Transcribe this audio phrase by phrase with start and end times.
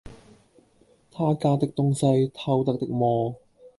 [1.11, 3.35] 他家的東西，偷得的麼？